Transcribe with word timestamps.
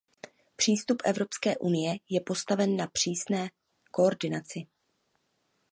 Přístup 0.55 1.01
Evropské 1.05 1.57
unie 1.57 1.95
je 2.09 2.21
postaven 2.21 2.75
na 2.77 2.87
přísné 2.87 3.49
koordinaci. 3.91 4.67